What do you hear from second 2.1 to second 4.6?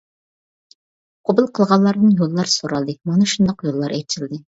يوللار سورالدى، مانا شۇنداق يوللار ئېچىلدى.